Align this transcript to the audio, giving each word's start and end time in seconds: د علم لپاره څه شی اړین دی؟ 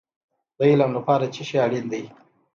د 0.57 0.59
علم 0.71 0.91
لپاره 0.97 1.25
څه 1.33 1.41
شی 1.47 1.57
اړین 1.65 1.85
دی؟ 1.91 2.03